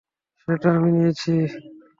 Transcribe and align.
সেটা 0.39 0.67
আমি 0.77 0.89
নিয়েছি। 0.95 1.33